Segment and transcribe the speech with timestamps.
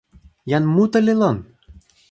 [0.49, 1.37] jan mute li lon!